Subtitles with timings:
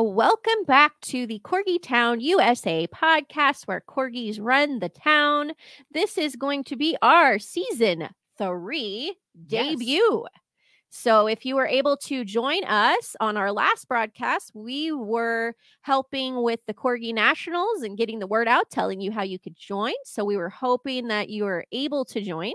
[0.00, 5.52] Welcome back to the Corgi Town USA podcast where corgis run the town.
[5.90, 9.16] This is going to be our season three
[9.48, 9.78] Yes.
[9.78, 10.24] debut.
[10.90, 16.42] So, if you were able to join us on our last broadcast, we were helping
[16.42, 19.94] with the Corgi Nationals and getting the word out, telling you how you could join.
[20.04, 22.52] So, we were hoping that you were able to join.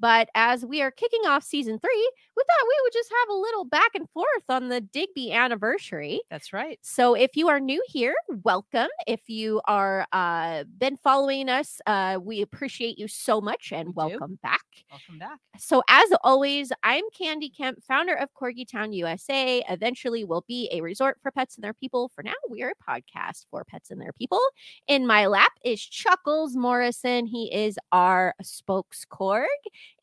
[0.00, 3.38] But as we are kicking off season three, we thought we would just have a
[3.38, 6.22] little back and forth on the Digby anniversary.
[6.30, 6.78] That's right.
[6.82, 8.88] So if you are new here, welcome.
[9.06, 13.92] If you are uh been following us, uh we appreciate you so much and We
[13.92, 13.98] do.
[13.98, 14.62] welcome back.
[14.90, 15.38] Welcome back.
[15.58, 19.62] So as always, I'm Candy Kemp, founder of Corgi Town USA.
[19.68, 22.10] Eventually will be a resort for pets and their people.
[22.14, 24.40] For now, we are a podcast for pets and their people.
[24.88, 27.26] In my lap is Chuckles Morrison.
[27.26, 29.46] He is our spokescorg.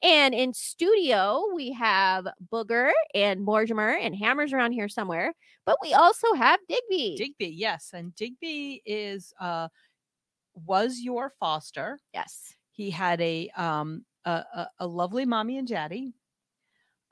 [0.03, 5.33] And in studio, we have Booger and Mortimer and Hammers around here somewhere.
[5.65, 7.15] But we also have Digby.
[7.17, 7.91] Digby, yes.
[7.93, 9.67] And Digby is uh
[10.65, 11.99] was your foster.
[12.13, 12.53] yes.
[12.71, 16.13] He had a um a, a, a lovely mommy and daddy.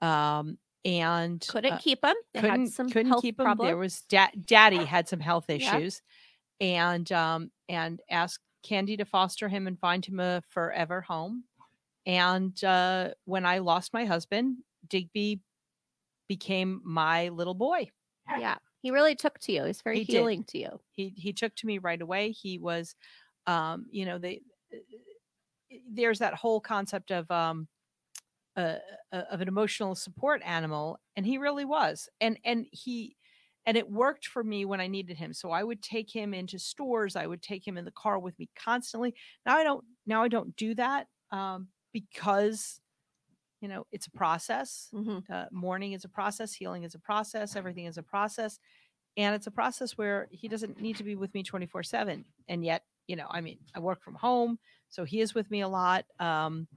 [0.02, 2.14] Um and Couldn't uh, keep him.
[2.34, 3.46] They couldn't had some couldn't keep him.
[3.46, 3.70] problems.
[3.70, 5.56] There was da- daddy had some health Yeah.
[5.78, 6.02] issues
[6.62, 11.44] and um and asked Candy to foster him and find him a forever home.
[12.06, 15.42] And uh when I lost my husband, Digby
[16.28, 17.90] became my little boy.
[18.38, 18.58] yeah.
[18.82, 19.64] He really took to you.
[19.64, 20.48] He's very He did.
[20.50, 20.80] to you.
[20.92, 22.96] he he took to me right away he was
[23.48, 24.42] um you know they
[25.92, 27.68] there's that whole concept of um
[28.56, 28.78] uh,
[29.12, 33.18] uh, of an emotional support animal and he really was and and he
[33.66, 36.58] and it worked for me when i needed him so i would take him into
[36.58, 39.14] stores i would take him in the car with me constantly
[39.46, 42.82] now i don't now i don't do that um because
[43.62, 47.56] you know it's a process hmm uh, mourning is a process healing is a process
[47.56, 48.60] everything is a process
[49.18, 52.66] and it's a process where he doesn't need to be with me 24 7 and
[52.66, 55.68] yet you know i mean i work from home so he is with me a
[55.70, 56.68] lot um,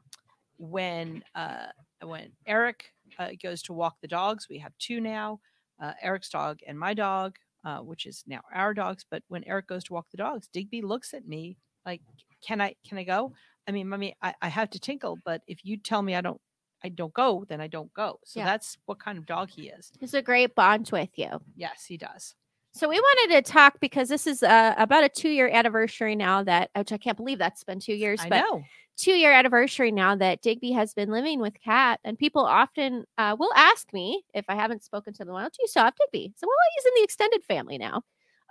[0.59, 1.67] when uh,
[2.05, 5.41] when eric uh, goes to walk the dogs we have two now
[5.83, 9.67] uh, eric's dog and my dog uh, which is now our dogs but when eric
[9.67, 12.03] goes to walk the dogs digby looks at me like
[12.47, 13.33] can i can i go
[13.69, 16.41] i mean mommy i, I have to tinkle but if you tell me i don't
[16.83, 18.47] i don't go then i don't go so Yeah.
[18.47, 21.41] that's what kind of dog he is He's a great bond with you.
[21.57, 22.35] yes he does
[22.73, 26.45] So we wanted to talk because this is uh, about a two year anniversary now
[26.45, 28.63] that, which I can't believe that's been two years, i but know
[28.97, 31.99] two year anniversary now that Digby has been living with Kat.
[32.05, 35.57] And people often uh, will ask me if I haven't spoken to them, well, don't
[35.59, 36.33] you still have Digby?
[36.37, 38.03] So, well, he's in the extended family now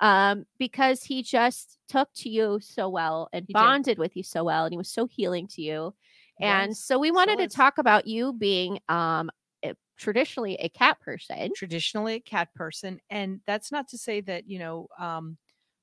[0.01, 3.75] um, because he just took to you so well and He did.
[3.75, 4.65] bonded with you so well.
[4.65, 5.95] And he was so healing to you.
[6.39, 6.77] And Was.
[6.77, 7.55] so we wanted to is.
[7.55, 9.29] talk about you being um,
[9.65, 11.53] a- traditionally a cat person.
[11.53, 15.37] traditionally a cat person and that's not to say that you know um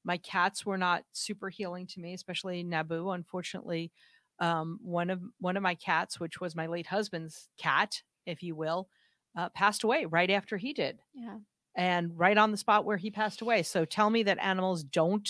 [0.04, 3.90] my cats were not super healing to me especially nabu unfortunately
[4.38, 8.54] um one of one of my cats which was my late husband's cat if you
[8.54, 8.88] will
[9.36, 11.38] uh, passed away right after he did Yeah.
[11.76, 13.62] And right on the spot where he passed away.
[13.62, 15.28] So tell me that animals don't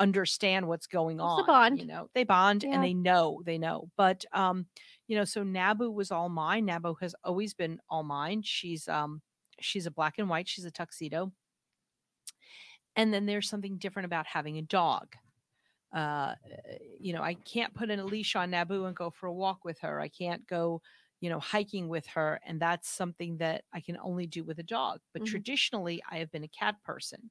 [0.00, 1.78] understand what's going It's on bond.
[1.78, 2.74] you know they bond Yeah.
[2.74, 3.88] and they know they know.
[3.96, 4.66] But um
[5.06, 6.64] you know so nabu was all mine.
[6.64, 8.42] Nabu has always been all mine.
[8.42, 9.20] She's um
[9.60, 10.48] she's a black and white.
[10.48, 11.32] She's a tuxedo.
[12.96, 15.14] And then there's something different about having a dog.
[15.92, 16.34] Uh
[16.98, 19.64] you know i can't put in a leash on nabu and go for a walk
[19.64, 20.00] with her.
[20.00, 20.80] I can't go
[21.22, 24.64] you know hiking with her and that's something that i can only do with a
[24.64, 25.26] dog but Mhm.
[25.26, 27.30] traditionally i have been a cat person.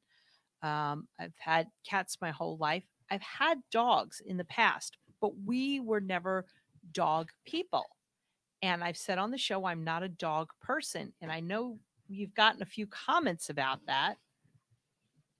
[0.64, 2.86] Um, i've had cats my whole life.
[3.12, 6.48] I've had dogs in the past but we were never
[6.94, 7.86] dog people
[8.64, 11.80] and i've said on the show i'm not a dog person and i know
[12.10, 14.18] you've gotten a few comments about that.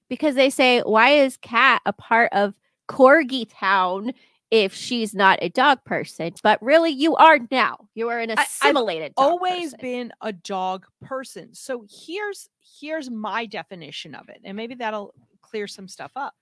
[0.10, 2.56] Because they say, why is cat a part of
[2.90, 4.14] Corgi Town
[4.52, 6.34] if she's not a dog person?
[6.44, 7.88] But really, you are now.
[7.96, 9.14] You are an assimilated.
[9.16, 9.80] dog always person.
[9.82, 11.54] been a dog person.
[11.54, 12.50] So here's
[12.80, 16.34] here's my definition of it, and maybe that'll clear some stuff up.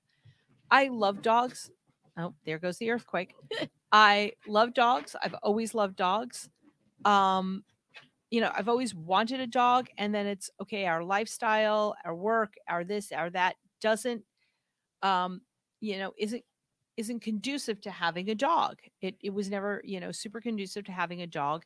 [0.71, 1.71] I love dogs.
[2.17, 3.33] Oh, there goes the earthquake.
[3.91, 5.15] I love dogs.
[5.21, 6.49] I've always loved dogs.
[7.05, 7.63] Um,
[8.29, 10.85] you know, I've always wanted a dog, and then it's okay.
[10.85, 14.23] Our lifestyle, our work, our this, our that doesn't,
[15.01, 15.41] um,
[15.79, 16.43] you know, isn't
[16.99, 18.77] isn't conducive to having a dog.
[19.01, 21.63] It it was never, you know, super conducive to having a dog.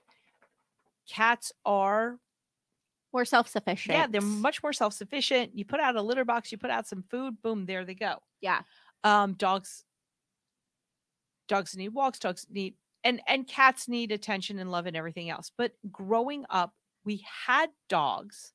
[1.10, 2.20] Cats are
[3.12, 3.98] more self sufficient.
[3.98, 5.58] yeah, they're much more self-sufficient.
[5.58, 8.20] You put out a litter box, you put out some food, boom, there they go.
[8.42, 8.62] Yeah.
[9.04, 9.84] Um, dogs
[11.48, 15.52] dogs need walks, dogs need and and cats need attention and love and everything else.
[15.58, 18.54] But growing up, we had dogs.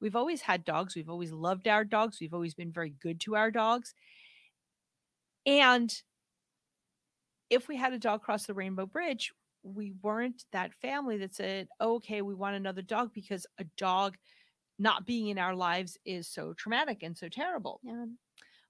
[0.00, 0.96] We've always had dogs.
[0.96, 2.18] We've always loved our dogs.
[2.20, 3.94] We've always been very good to our dogs.
[5.46, 5.94] And
[7.50, 9.32] if we had a dog cross the rainbow bridge,
[9.62, 14.16] we weren't that family that said, okay, we want another dog because a dog
[14.78, 17.82] not being in our lives is so traumatic and so terrible.
[17.82, 18.06] Yeah.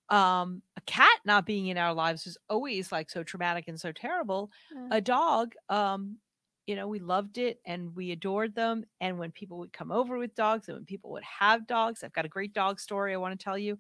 [0.09, 3.91] Um, a cat not being in our lives is always like so traumatic and so
[3.93, 4.53] terrible.
[4.71, 4.91] Yeah.
[4.91, 6.19] A dog, um,
[6.67, 8.85] you know, we loved it and we adored them.
[9.01, 12.13] And when people would come over with dogs and when people would have dogs, I've
[12.13, 13.79] got a great dog story I want to tell you.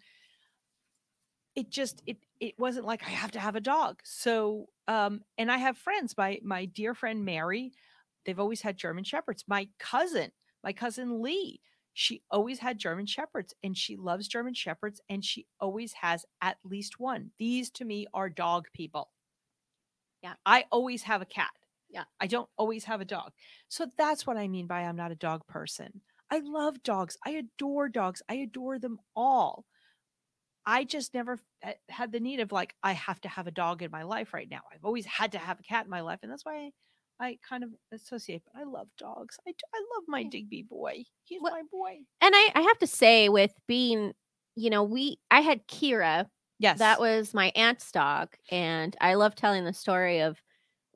[1.57, 4.01] It just it it wasn't like I have to have a dog.
[4.05, 7.73] So um, and I have friends, my my dear friend Mary,
[8.25, 9.45] they've always had German shepherds.
[9.49, 10.31] My cousin,
[10.63, 11.61] my cousin Lee,
[11.99, 16.59] she always had German shepherds and she loves German shepherds and she always has at
[16.63, 17.31] least one.
[17.39, 19.09] These to me are dog people.
[20.23, 20.35] Yeah.
[20.45, 21.53] I always have a cat.
[21.89, 22.05] Yeah.
[22.21, 23.33] I don't always have a dog.
[23.69, 26.03] So that's what I mean by I'm not a dog person.
[26.31, 27.17] I love dogs.
[27.25, 28.21] I adore dogs.
[28.29, 29.65] I adore them all.
[30.67, 31.39] I just never
[31.89, 34.49] had the need of like, I have to have a dog in my life right
[34.51, 34.61] now.
[34.73, 36.19] I've always had to have a cat in my life.
[36.23, 36.71] And that's why
[37.21, 39.39] I kind of associate, but I love dogs.
[39.47, 41.05] I, I love my Digby boy.
[41.25, 41.99] He's Well- my boy.
[42.21, 44.13] And I, I have to say, with being,
[44.57, 46.27] you know, we I had Kira.
[46.59, 46.79] Yes.
[46.79, 50.39] That was my aunt's dog, and I love telling the story of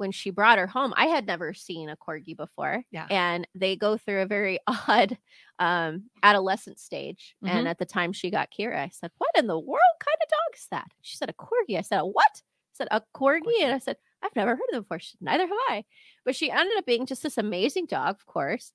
[0.01, 0.93] when she brought her home.
[0.97, 2.83] I had never seen a corgi before.
[2.91, 3.07] Yeah.
[3.11, 5.17] And they go through a very odd
[5.59, 7.37] um adolescent stage.
[7.45, 7.51] Mhm.
[7.51, 10.29] And at the time she got Kira, I said, What in the world kind of
[10.29, 10.91] dog is that?
[11.03, 11.79] She said, A corgi.
[11.79, 12.25] I said, A what?
[12.35, 13.43] I said, A corgi.
[13.43, 13.63] Corgi.
[13.63, 14.99] And I said, I've never heard of them before.
[14.99, 15.85] She said, Neither have I.
[16.25, 18.73] But she ended up being just this amazing dog, of course.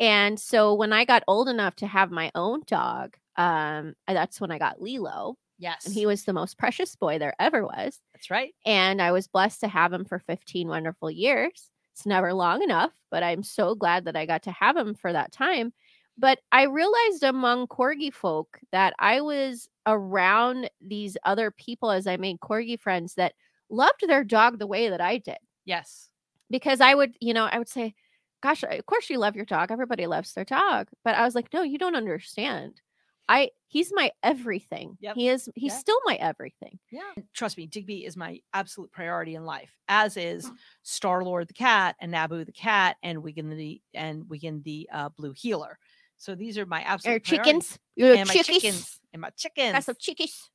[0.00, 4.52] And so when I got old enough to have my own dog, um, that's when
[4.52, 5.36] I got Lilo.
[5.58, 5.86] Yes.
[5.86, 7.98] And he was the most precious boy there ever was.
[8.14, 8.54] That's right.
[8.64, 11.70] And I was blessed to have him for 15 wonderful years.
[11.94, 15.12] It's never long enough, but I'm so glad that I got to have him for
[15.12, 15.72] that time.
[16.16, 22.16] But I realized among corgi folk that I was around these other people as I
[22.16, 23.34] made corgi friends that
[23.70, 25.38] loved their dog the way that I did.
[25.64, 26.08] Yes.
[26.50, 27.94] Because I would, you know, I would say,
[28.40, 29.72] Gosh, of course you love your dog.
[29.72, 30.88] Everybody loves their dog.
[31.04, 32.80] But I was like, No, you don't understand.
[33.28, 34.96] I he's my everything.
[35.00, 35.14] Yep.
[35.14, 36.78] He is he's still my everything.
[36.90, 37.02] Yeah.
[37.34, 40.50] Trust me, Digby is my absolute priority in life, as is
[40.82, 45.08] Star Lord the cat and Nabu the cat and Wigan the and Wigan the uh,
[45.10, 45.78] blue heeler.
[46.16, 47.46] So these are my absolute priorities.
[47.46, 48.62] chickens, your and my chickies.
[48.62, 49.72] chickens and my chickens.
[49.72, 50.48] Got some chickies.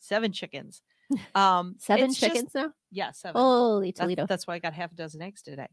[0.00, 0.82] Seven chickens.
[1.34, 2.70] Um, Seven it's just- chickens now.
[2.92, 3.40] yeah, seven.
[3.40, 4.26] Holy That's- Toledo!
[4.26, 5.66] That's, why I got half a dozen eggs today.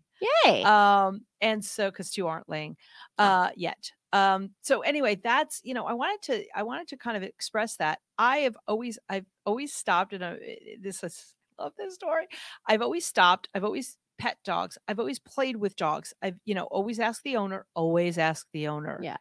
[0.45, 0.63] Yay!
[0.63, 2.77] Um, and so because two aren't laying
[3.17, 3.91] uh yet.
[4.15, 7.75] Um, so anyway, that's you know, I wanted to I wanted to kind of express
[7.77, 7.99] that.
[8.17, 10.39] I have always I've always stopped and I,
[10.79, 12.27] this is love this story.
[12.65, 16.13] I've always stopped, I've always pet dogs, I've always played with dogs.
[16.21, 18.99] I've, you know, always asked the owner, always ask the owner.
[19.03, 19.17] Yeah,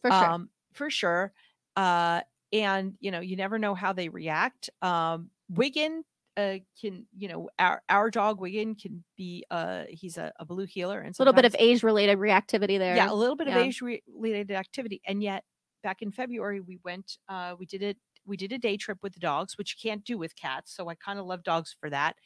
[0.00, 0.30] for sure.
[0.30, 1.32] Um, for sure.
[1.76, 4.70] Uh, and you know, you never know how they react.
[4.80, 6.04] Um, Wigan
[6.38, 10.66] uh, can, you know, our our dog Wigan can be uh he's a, a blue
[10.66, 12.96] heeler and a little bit of age related reactivity there.
[12.96, 13.58] yeah, a little bit Yeah.
[13.60, 15.00] of age related activity.
[15.06, 15.44] And yet
[15.82, 19.14] back in February we went uh we did it we did a day trip with
[19.14, 20.74] the dogs, which you can't do with cats.
[20.76, 22.16] So I kind of love dogs for that.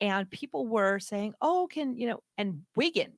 [0.00, 3.14] And people were saying, "Oh, can you know?" And Wigan,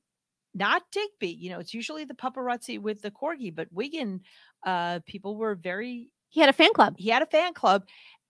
[0.53, 1.29] not Digby.
[1.31, 4.21] You know, it's usually the paparazzi with the corgi, but Wigan,
[4.65, 6.95] uh, people were very he had a fan club.
[6.97, 7.83] he had a fan club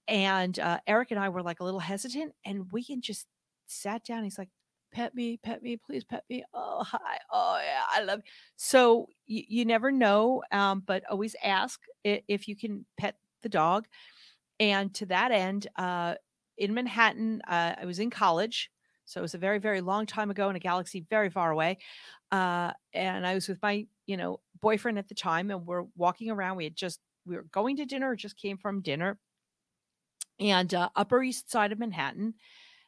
[0.09, 3.27] and uh, eric and i were like a little hesitant and Wigan just
[3.67, 4.49] sat down he's like
[4.91, 8.31] pet me pet me please pet me oh hi oh yeah i love you.
[8.57, 13.85] so you, you never know um, but always ask if you can pet the dog
[14.59, 16.15] and to that end uh,
[16.57, 18.71] in manhattan uh, i was in college
[19.05, 21.77] so it was a very very long time ago in a galaxy very far away
[22.31, 26.31] uh, and i was with my you know boyfriend at the time and we're walking
[26.31, 26.99] around we had just
[27.29, 29.17] we were going to dinner, just came from dinner,
[30.39, 32.33] and uh, Upper East Side of Manhattan,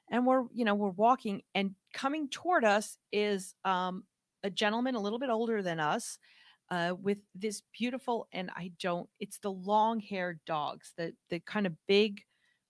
[0.10, 4.04] and we're you know we're walking, and coming toward us is um,
[4.44, 6.18] a gentleman a little bit older than us,
[6.72, 11.68] uh, with this beautiful and I don't it's the long haired dogs, the the kind
[11.68, 12.22] of big,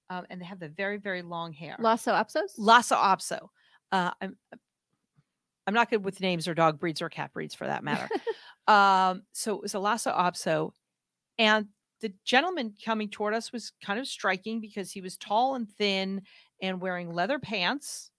[0.10, 1.76] um, and they have the very very long hair.
[1.80, 2.54] Lhasa Apsos.
[2.58, 3.50] Lhasa Apso.
[3.92, 4.36] Uh, I'm
[5.68, 8.10] I'm not good with names or dog breeds or cat breeds for that matter.
[8.68, 10.72] um, so it was a Lhasa Apso,
[11.38, 11.68] and
[12.02, 16.22] the gentleman coming toward us was kind of striking because he was tall and thin
[16.62, 18.12] and wearing leather pants,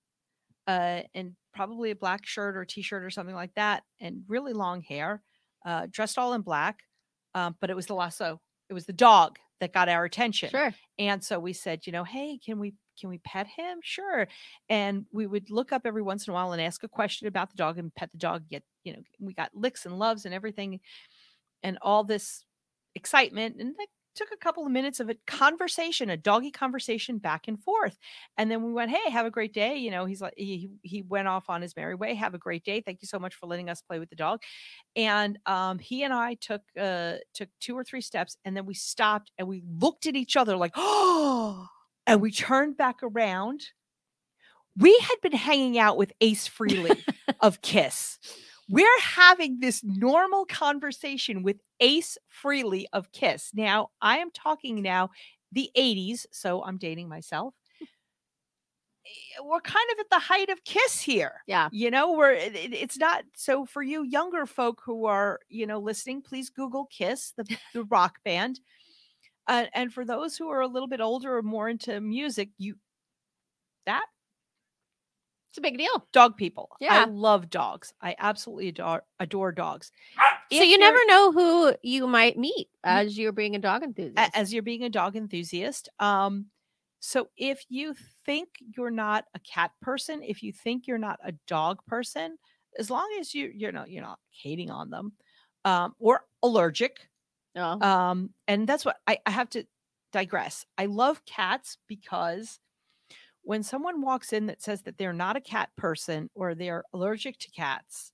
[0.66, 4.82] uh, and probably a black shirt or t-shirt or something like that, and really long
[4.82, 5.22] hair,
[5.66, 6.80] uh, dressed all in black.
[7.34, 8.38] Um, but it was the Lhasa.
[8.68, 10.50] It was the dog that got our attention.
[10.50, 10.74] Sure.
[10.98, 13.78] And so we said, you know, hey, can we can we pet him?
[13.82, 14.28] Sure.
[14.68, 17.50] And we would look up every once in a while and ask a question about
[17.50, 18.48] the dog and pet the dog.
[18.50, 20.80] Get you know, we got licks and loves and everything,
[21.62, 22.44] and all this
[22.94, 27.48] excitement and that took a couple of minutes of a conversation a doggy conversation back
[27.48, 27.96] and forth
[28.36, 31.00] and then we went hey have a great day you know he's like he he
[31.00, 33.46] went off on his merry way have a great day thank you so much for
[33.46, 34.42] letting us play with the dog
[34.96, 38.74] and um he and i took uh took two or three steps and then we
[38.74, 41.66] stopped and we looked at each other like oh
[42.06, 43.62] and we turned back around.
[44.76, 46.98] We had been hanging out with Ace Frehley
[47.40, 48.18] of kiss.
[48.68, 53.52] We're having this normal conversation with Ace Frehley of Kiss.
[53.54, 55.10] Now, I am talking now
[55.52, 57.54] the 80s, so I'm dating myself.
[59.06, 61.42] Eh, We're kind of at the height of Kiss here.
[61.46, 61.68] Yeah.
[61.72, 65.80] You know, we're it- it's not so for you younger folk who are, you know,
[65.80, 68.60] listening, please Google Kiss, the, the rock band.
[69.48, 72.76] Uh, and for those who are a little bit older or more into music, you
[73.86, 74.06] that
[75.52, 76.06] It's a big deal.
[76.12, 76.70] dog people.
[76.80, 77.02] Yeah.
[77.02, 77.92] I love dogs.
[78.00, 79.92] I absolutely adore adore dogs.
[80.16, 83.82] so If you you're- never know who you might meet as you're being a dog
[83.82, 84.30] enthusiast.
[84.34, 85.90] as you're being a dog enthusiast.
[86.00, 86.46] Um,
[87.00, 87.94] so if you
[88.24, 92.38] think you're not a cat person, if you think you're not a dog person,
[92.78, 95.12] as long as you you're not you're not hating on them,
[95.66, 97.10] um, or allergic,
[97.56, 97.78] oh.
[97.86, 99.66] um, and that's what I, I have to
[100.12, 100.64] digress.
[100.78, 102.58] I love cats because
[103.42, 107.38] when someone walks in that says that they're not a cat person or they're allergic
[107.38, 108.12] to cats,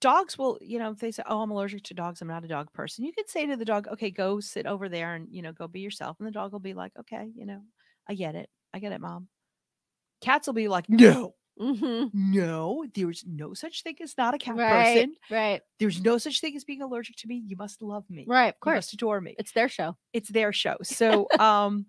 [0.00, 2.48] dogs will, you know, if they say, Oh, I'm allergic to dogs, I'm not a
[2.48, 3.04] dog person.
[3.04, 5.68] You could say to the dog, Okay, go sit over there and, you know, go
[5.68, 6.18] be yourself.
[6.18, 7.62] And the dog will be like, Okay, you know,
[8.08, 8.50] I get it.
[8.72, 9.28] I get it, mom.
[10.22, 14.64] Cats will be like, No, hmm no, there's no such thing as not a cat
[14.64, 14.66] Right.
[14.66, 15.16] person.
[15.28, 15.62] Right.
[15.80, 17.36] There's no such thing as being allergic to me.
[17.46, 18.32] You must love me.
[18.32, 18.48] Right.
[18.54, 18.74] Of You course.
[18.74, 19.38] must adore me.
[19.38, 19.96] It's their show.
[20.12, 20.76] It's their show.
[20.82, 21.86] So um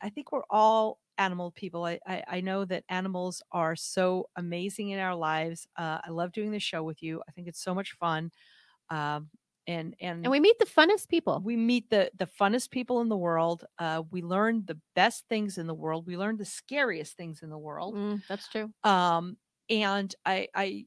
[0.00, 1.84] I- think we're all animal people.
[1.84, 5.66] I, I I know that animals are so amazing in our lives.
[5.76, 7.22] Uh, I love doing this show with you.
[7.28, 8.30] I think it's so much fun.
[8.90, 9.30] Um
[9.68, 11.40] and and And we meet the funnest people.
[11.44, 13.64] we meet the the funnest people in the world.
[13.78, 16.06] Uh, we learn the best things in the world.
[16.06, 17.94] We learn the scariest things in the world.
[17.94, 18.72] Mm, that's true.
[18.84, 19.36] Um,
[19.68, 20.86] and I I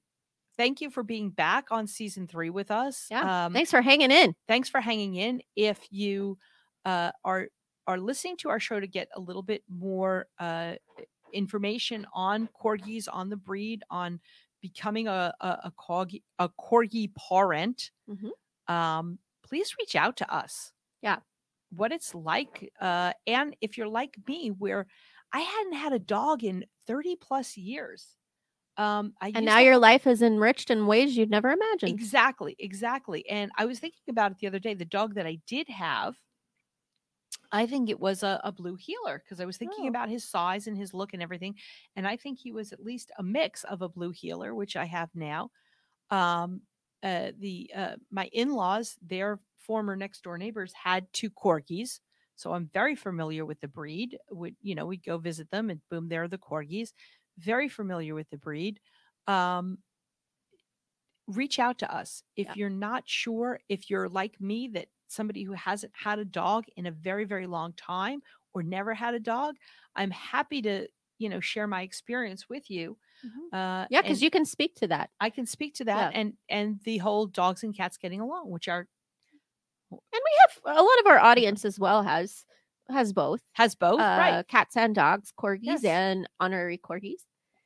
[0.57, 3.07] thank you for being back on season three with us.
[3.11, 3.45] Yeah.
[3.47, 4.33] Um, Thanks for hanging in.
[4.47, 5.41] thanks for hanging in.
[5.55, 6.37] If you
[6.85, 7.49] uh, are
[7.89, 10.75] are listening to our show to get a little bit more uh,
[11.33, 14.19] information on corgis, on the breed, on
[14.61, 18.31] becoming a a, a corgi a corgi parent, Mhm.
[18.67, 20.73] um, please reach out to us.
[21.01, 21.21] Yeah.
[21.71, 24.87] what it's like, uh, and if you're like me, where
[25.33, 28.15] I hadn't had a dog in thirty plus years.
[28.77, 32.09] Um, I And now to your life is enriched in ways you'd never imagined.
[32.09, 33.27] Exactly, exactly.
[33.29, 34.73] And I was thinking about it the other day.
[34.73, 36.15] The dog that I did have,
[37.51, 39.89] I think it was a, a blue heeler because I was thinking Oh.
[39.89, 41.55] about his size and his look and everything.
[41.95, 44.85] And I think he was at least a mix of a blue heeler, which I
[44.85, 45.51] have now.
[46.09, 46.63] Um,
[47.03, 51.99] uh, the uh, my in-laws, their former next door neighbors, had two corgis.
[52.35, 54.17] So I'm very familiar with the breed.
[54.31, 56.93] Would you know, we'd go visit them and boom, there are the corgis.
[57.37, 58.81] Very familiar with the breed.
[59.27, 59.79] Um,
[61.27, 62.55] reach out to us if Yeah.
[62.55, 66.85] you're not sure if you're like me that somebody who hasn't had a dog in
[66.87, 68.21] a very very long time
[68.53, 69.55] or never had a dog
[69.95, 70.87] i'm happy to
[71.19, 73.53] you know share my experience with you Mhm.
[73.53, 75.09] uh Yeah, because you can speak to that.
[75.19, 76.19] i can speak to that Yeah.
[76.21, 78.87] and and the whole dogs and cats getting along which are
[79.91, 82.45] And we have a lot of our audience as well has
[82.89, 83.41] has both.
[83.53, 85.85] has both uh, right Cats and dogs, corgis Yes.
[85.85, 87.21] and honorary corgis.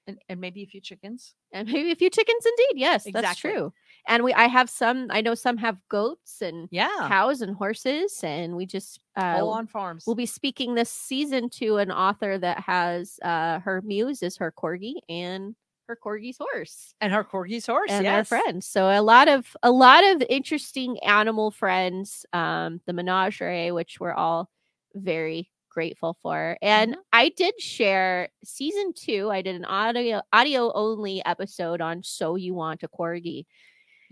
[0.08, 2.80] and, and maybe a few chickens And maybe a few chickens indeed.
[2.80, 3.74] Yes, that's true.
[4.08, 6.90] And we I have some I know some have goats and yeah.
[7.08, 10.04] cows and horses and we just uh all on farms.
[10.06, 14.52] we'll be speaking this season to an author that has uh her muse is her
[14.52, 15.56] corgi and
[15.88, 16.96] her corgi's horse.
[17.02, 18.30] And her corgi's horse and yes.
[18.30, 18.66] their friends.
[18.68, 24.14] So a lot of a lot of interesting animal friends um the menagerie which we're
[24.14, 24.50] all
[24.96, 26.58] very grateful for.
[26.62, 27.02] And Mm-hmm.
[27.14, 32.54] i did share season two i did an audio audio only episode on so you
[32.54, 33.46] want a corgi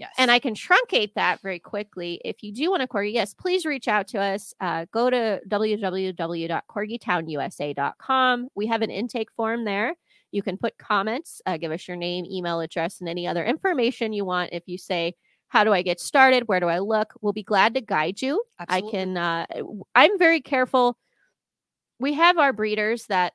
[0.02, 2.20] yes and I can truncate that very quickly.
[2.26, 4.54] If you do want a corgi, yes, please reach out to us.
[4.60, 8.48] Uh, go to www.corgitownusa.com.
[8.56, 9.96] We have an intake form there.
[10.32, 14.14] You can put comments, uh, give us your name, email address, and any other information
[14.14, 14.52] you want.
[14.54, 15.16] If you say,
[15.50, 16.48] How do I get started?
[16.48, 17.14] Where do I look?
[17.22, 18.42] We'll be glad to guide you.
[18.60, 18.88] Absolutely.
[18.88, 19.46] I can, uh,
[19.94, 20.98] I'm very careful.
[22.00, 23.34] We have our breeders that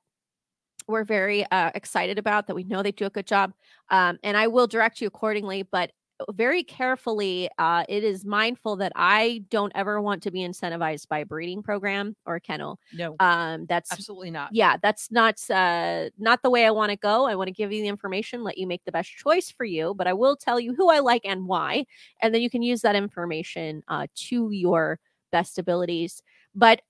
[0.88, 3.52] we're very uh, excited about that we know they do a good job.
[3.90, 5.62] Um, and I will direct you accordingly.
[5.62, 5.90] But
[6.32, 7.49] very carefully.
[7.58, 11.62] Uh, it is mindful that I don't ever want to be incentivized by a breeding
[11.62, 12.78] program or a kennel.
[12.92, 14.50] No, Um, that's absolutely not.
[14.52, 17.26] yeah, that's not uh, not the way I want to go.
[17.26, 19.94] I want to give you the information, let you make the best choice for you,
[19.94, 21.85] but I will tell you who I like and why,
[22.23, 24.99] and then you can use that information uh, to your
[25.32, 26.23] best abilities.
[26.54, 26.80] But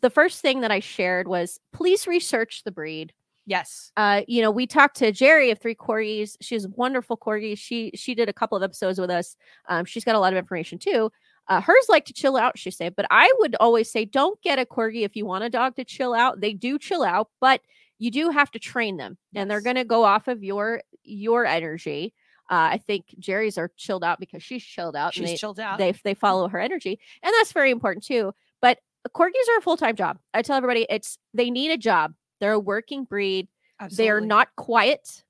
[0.00, 3.12] the first thing that I shared was please research the breed
[3.46, 3.92] Yes.
[3.96, 6.36] uh, you know, we talked to Jerry of Three Corgis.
[6.40, 7.56] She's a wonderful corgi.
[7.58, 9.36] She she did a couple of episodes with us.
[9.68, 11.10] Um, she's got a lot of information too.
[11.46, 12.94] Uh, hers like to chill out, she said.
[12.96, 15.84] But I would always say, don't get a corgi if you want a dog to
[15.84, 16.40] chill out.
[16.40, 17.60] They do chill out, but
[17.98, 21.44] you do have to train them, and they're going to go off of your your
[21.44, 22.14] energy.
[22.50, 25.16] Uh, I think Jerry's are chilled out because she's chilled out.
[25.16, 25.78] and She's they, chilled out.
[25.78, 28.78] they they follow her energy and that's very important too but
[29.16, 32.58] corgis are a full-time job i tell everybody it's they need a job they're a
[32.58, 33.48] working breed
[33.92, 35.24] they are not quiet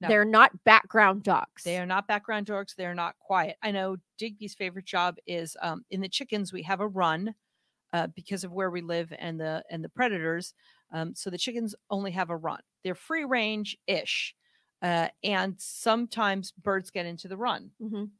[0.00, 0.08] No.
[0.08, 2.74] they're not background dogs They are not background dogs.
[2.76, 3.56] They're not quiet.
[3.62, 6.52] I know Digby's favorite job is um, in the chickens.
[6.52, 7.34] We have a run
[7.92, 10.54] uh, because of where we live and the and the predators.
[10.92, 12.60] Um, so the chickens only have a run.
[12.84, 14.34] They're free range ish,
[14.82, 17.70] uh, and sometimes birds get into the run.
[17.82, 18.10] Mhm.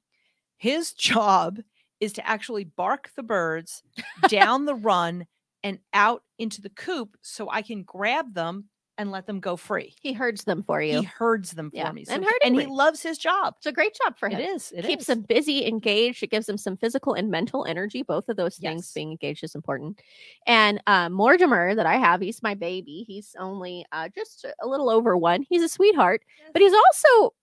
[0.57, 1.61] His job
[2.01, 3.83] is to actually bark the birds
[4.29, 5.27] down the run
[5.63, 8.67] and out into the coop, so I can grab them
[8.99, 9.95] and let them go free.
[10.01, 11.01] he herds them for you.
[11.01, 13.53] He herds them for Yeah, me, and he- herding and he loves his job.
[13.59, 14.41] it's a great job for It him.
[14.57, 14.73] is.
[14.75, 15.07] It keeps is.
[15.09, 16.23] them busy engaged.
[16.23, 18.03] It gives them some physical and mental energy.
[18.03, 18.93] Both of those things Yes.
[18.95, 20.01] being engaged is important.
[20.47, 23.05] And uh mortimer that i have he's my baby.
[23.07, 25.43] He's only uh just a little over one.
[25.47, 26.23] He's a sweetheart
[26.55, 27.35] but he's also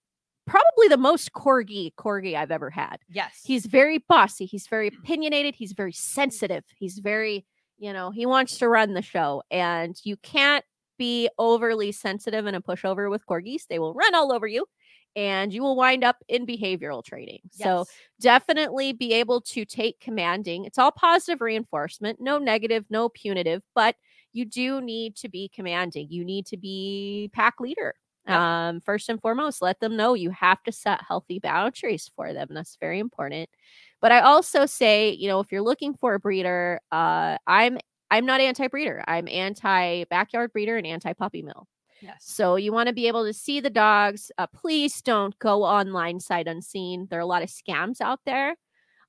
[0.48, 2.98] probably the most corgi corgi i've ever had.
[3.10, 3.42] Yes.
[3.46, 4.46] he's very bossy.
[4.48, 5.54] He's very opinionated.
[5.54, 6.64] He's very sensitive.
[6.80, 7.46] He's very
[7.84, 10.64] you know he wants to run the show and you can't
[10.98, 14.66] be overly sensitive and a pushover with corgis they will run all over you
[15.16, 17.42] and you will wind up in behavioral training.
[17.52, 17.86] So
[18.20, 20.66] definitely be able to take commanding.
[20.66, 23.96] It's all positive reinforcement no negative no punitive but
[24.32, 26.08] you do need to be commanding.
[26.10, 27.96] You need to be pack leader.
[28.26, 28.40] Yep.
[28.40, 32.48] um first and foremost let them know you have to set healthy boundaries for them.
[32.52, 33.50] That's very important
[34.04, 37.80] but i also say you know if you're looking for a breeder uh i'm
[38.12, 41.68] i'm not anti-breeder i'm anti backyard breeder and anti puppy mill
[42.04, 42.18] yes.
[42.20, 44.32] so you want to be able to see the dogs.
[44.38, 47.08] Uh, please don't go online sight unseen.
[47.10, 48.56] There are a lot of scams out there.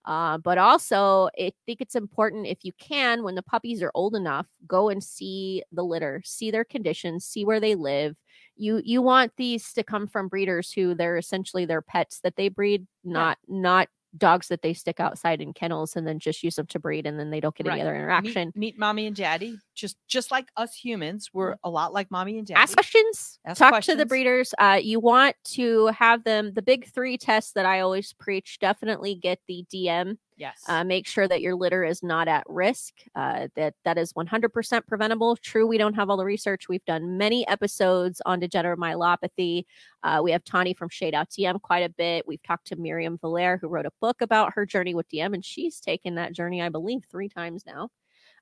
[0.07, 4.14] Uh, but also, I think it's important if you can, when the puppies are old
[4.14, 8.14] enough, go and see the litter, see their conditions, see where they live.
[8.54, 12.50] You you want these to come from breeders who they're essentially their pets that they
[12.50, 16.66] breed, not not dogs that they stick outside in kennels and then just use them
[16.66, 18.48] to breed and then they don't get any other interaction.
[18.55, 19.59] Meet, meet mommy and daddy.
[19.74, 22.61] Just just like us humans, we're a lot like mommy and daddy.
[22.61, 26.87] ask questions Ask talk to the breeders uh, you want to have them the big
[26.92, 30.62] three tests that i always preach definitely get the dm yes.
[30.68, 34.87] uh, make sure that your litter is not at risk uh, that that is 100%
[34.87, 35.37] preventable.
[35.37, 36.68] True we don't have all the research.
[36.68, 39.64] We've done many episodes on degenerative myelopathy
[40.03, 42.27] uh, we have tani from shade out dm quite a bit.
[42.27, 45.44] We've talked to miriam Valaire, who wrote a book about her journey with dm and
[45.44, 47.90] she's taken that journey i believe three times now.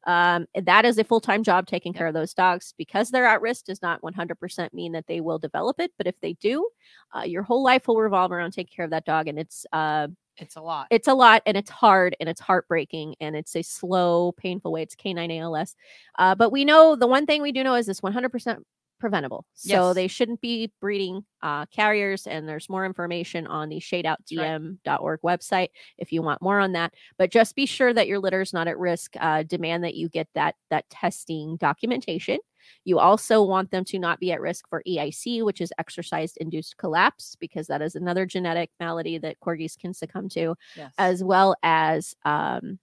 [0.05, 2.75] Um, that is a full-time job taking care of those dogs.
[2.77, 6.19] Because they're at risk does not 100% mean that they will develop it but if
[6.21, 6.69] they do
[7.17, 10.09] uh, your whole life will revolve around taking care of that dog and it's uh,
[10.39, 10.87] it's a lot.
[10.91, 14.83] it's a lot and it's hard and it's heartbreaking and it's a slow painful way
[14.83, 15.77] it's canine als
[16.19, 18.63] uh, but we know the one thing we do know is this 100%
[19.03, 19.45] preventable.
[19.55, 25.71] So they shouldn't be breeding uh, carriers and there's more information on the shadeoutdm.org website
[25.99, 26.95] if you want more on that.
[27.19, 30.09] But just be sure that your litter is not at risk uh, demand that you
[30.09, 32.39] get that that testing documentation.
[32.85, 36.77] You also want them to not be at risk for EIC, which is exercise induced
[36.77, 40.93] collapse, because that is another genetic malady that corgis can succumb to, yes.
[40.97, 42.79] as well as um,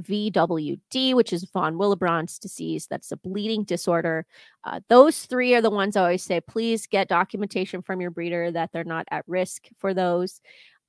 [0.00, 2.86] VWD, which is von Willebrand's disease.
[2.88, 4.26] That's a bleeding disorder.
[4.64, 8.50] Uh, those three are the ones I always say please get documentation from your breeder
[8.52, 10.40] that they're not at risk for those.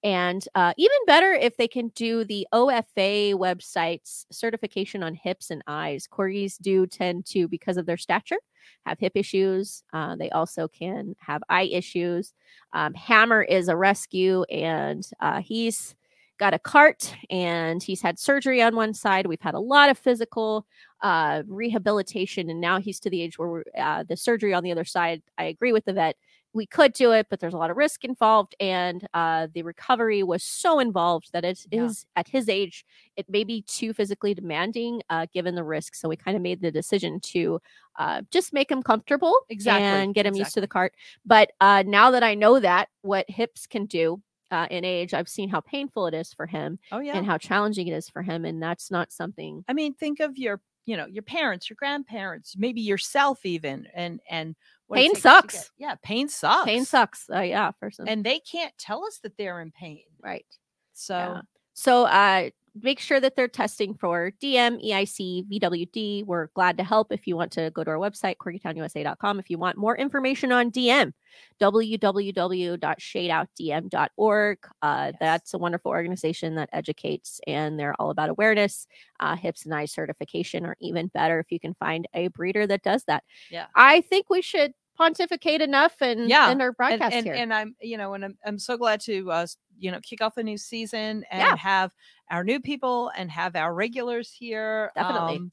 [0.04, 5.64] And uh, even better if they can do the OFA website's certification on hips and
[5.66, 6.08] eyes.
[6.12, 8.40] Corgis do tend to, because of their stature,
[8.86, 9.84] have hip issues.
[9.94, 12.34] Uh, they also can have eye issues.
[12.74, 15.96] Um, Hammer is a rescue, and uh, he's
[16.44, 19.26] got a cart and he's had surgery on one side.
[19.28, 20.66] We've had a lot of physical
[21.02, 24.72] uh, rehabilitation, and now he's to the age where we're, uh, the surgery on the
[24.72, 25.22] other side.
[25.38, 26.16] I agree with the vet.
[26.56, 30.22] We could do it, but there's a lot of risk involved, and uh, the recovery
[30.22, 31.86] was so involved that it Yeah.
[31.86, 35.96] is at his age, it may be too physically demanding uh, given the risk.
[35.96, 37.60] So we kind of made the decision to
[37.98, 40.94] uh, just make him comfortable Exactly, and get him used to the cart.
[41.26, 44.22] But uh, now that I know that what hips can do,
[44.54, 47.18] uh, in age, I've seen how painful it is for him Oh yeah.
[47.18, 48.46] and how challenging it is for him.
[48.46, 49.66] And that's not something.
[49.68, 54.20] I mean, think of your, you know, your parents, your grandparents, maybe yourself even, and
[54.30, 54.56] and
[54.88, 55.72] what Pain takes to get- sucks.
[55.78, 56.66] yeah, pain sucks.
[56.66, 57.30] Pain sucks.
[57.30, 58.08] Uh, yeah, for some.
[58.08, 60.04] and they can't tell us that they're in pain.
[60.22, 60.46] right.
[60.94, 61.42] So Yeah.
[61.74, 62.50] So uh,
[62.82, 66.26] make sure that they're testing for DM, EIC, VWD.
[66.26, 69.40] We're glad to help if you want to go to our website, corgitownusa.com.
[69.40, 71.14] If you want more information on DM,
[71.62, 74.58] www.shadeoutdm.org.
[74.82, 75.16] Uh, Yes.
[75.20, 78.88] That's a wonderful organization that educates and they're all about awareness.
[79.20, 82.84] Uh, hips and eye certification are even better if you can find a breeder that
[82.84, 83.24] does that.
[83.50, 83.66] Yeah.
[83.76, 87.34] I think we should pontificate enough and Yeah, end our and, broadcast and, here.
[87.36, 90.36] and I'm, you know, and I'm, I'm so glad to, uh, you know, kick off
[90.36, 91.56] the new season and Yeah.
[91.58, 91.92] have
[92.30, 94.92] our new people and have our regulars here.
[94.96, 95.38] Definitely.
[95.38, 95.52] Um,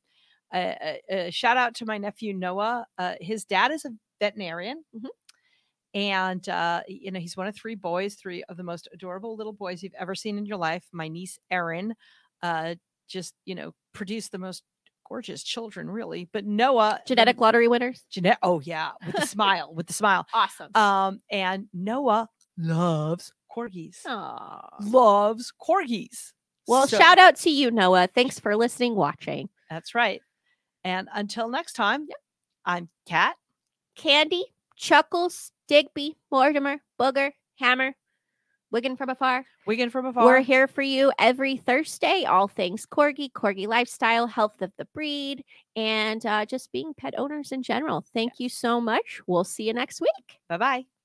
[0.53, 2.87] a, a- a shout out to my nephew Noah.
[2.99, 4.85] Uh, his dad is a veterinarian.
[4.95, 5.09] Mhm.
[5.93, 9.53] And uh, you know he's one of three boys, three of the most adorable little
[9.53, 10.85] boys you've ever seen in your life.
[10.93, 11.95] My niece Erin,
[12.43, 12.77] uh,
[13.09, 14.63] just you know produced the most
[15.11, 16.29] gorgeous children, really.
[16.33, 18.05] But Noah, Genetic lottery winners.
[18.11, 20.27] Jeanette, oh yeah, with the smile, with the smile.
[20.33, 20.71] Awesome.
[20.75, 23.97] Um, and Noah loves corgis.
[24.07, 24.69] Aw.
[24.81, 26.33] Loves corgis.
[26.67, 28.09] Well, So- shout out to you, Noah.
[28.15, 29.49] Thanks for listening, watching.
[29.69, 30.23] That's right.
[30.85, 32.07] And until next time,
[32.65, 33.37] I'm Kat.
[33.97, 34.45] Candy,
[34.77, 37.95] Chuckles, Digby, Mortimer, Booger, Hammer,
[38.71, 39.45] Wigan from afar.
[39.67, 40.25] Wigan from afar.
[40.25, 42.25] We're here for you every Thursday.
[42.25, 45.45] All things corgi, corgi lifestyle, health of the breed,
[45.77, 48.05] and uh, just being pet owners in general.
[48.15, 49.21] Thank you so much.
[49.27, 50.39] We'll see you next week.
[50.49, 51.00] Bye bye.